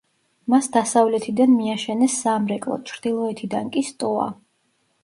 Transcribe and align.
მას 0.53 0.69
დასავლეთიდან 0.77 1.53
მიაშენეს 1.59 2.17
სამრეკლო, 2.25 2.79
ჩრდილოეთიდან 2.93 3.73
კი 3.79 3.87
სტოა. 3.93 4.29